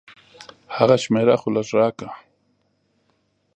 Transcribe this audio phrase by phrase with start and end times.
[0.03, 0.03] د
[0.77, 2.09] هغه شميره خو لګه راکه.